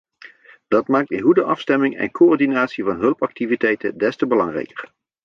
Dat 0.67 0.87
maakt 0.87 1.11
een 1.11 1.21
goede 1.21 1.43
afstemming 1.43 1.97
en 1.97 2.11
coördinatie 2.11 2.83
van 2.83 2.99
hulpactiviteiten 2.99 3.97
des 3.97 4.15
te 4.15 4.27
belangrijker. 4.27 4.93